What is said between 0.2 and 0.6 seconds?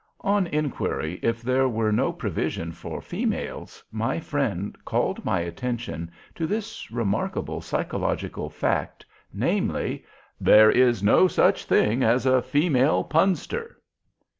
On